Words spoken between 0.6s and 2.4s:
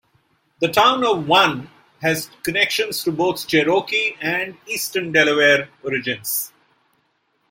The town of Wann has